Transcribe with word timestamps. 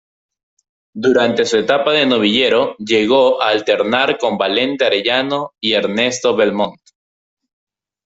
Durante 0.95 1.45
su 1.45 1.59
etapa 1.59 1.91
de 1.91 2.07
novillero 2.07 2.75
llegó 2.79 3.39
a 3.39 3.49
alternar 3.49 4.17
con 4.17 4.35
Valente 4.35 4.83
Arellano 4.85 5.53
y 5.59 5.73
Ernesto 5.73 6.35
Belmont. 6.35 6.81